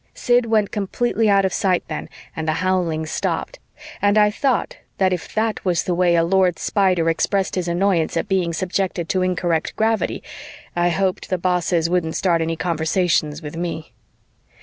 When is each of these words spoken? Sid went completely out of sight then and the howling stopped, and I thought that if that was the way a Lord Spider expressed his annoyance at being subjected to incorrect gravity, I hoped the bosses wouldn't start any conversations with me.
Sid 0.15 0.47
went 0.47 0.71
completely 0.71 1.29
out 1.29 1.45
of 1.45 1.53
sight 1.53 1.83
then 1.87 2.09
and 2.35 2.47
the 2.47 2.53
howling 2.65 3.05
stopped, 3.05 3.59
and 4.01 4.17
I 4.17 4.31
thought 4.31 4.77
that 4.97 5.13
if 5.13 5.31
that 5.35 5.63
was 5.63 5.83
the 5.83 5.93
way 5.93 6.15
a 6.15 6.23
Lord 6.23 6.57
Spider 6.57 7.07
expressed 7.07 7.53
his 7.53 7.67
annoyance 7.67 8.17
at 8.17 8.27
being 8.27 8.51
subjected 8.51 9.07
to 9.09 9.21
incorrect 9.21 9.75
gravity, 9.75 10.23
I 10.75 10.89
hoped 10.89 11.29
the 11.29 11.37
bosses 11.37 11.87
wouldn't 11.87 12.15
start 12.15 12.41
any 12.41 12.55
conversations 12.55 13.43
with 13.43 13.55
me. 13.55 13.93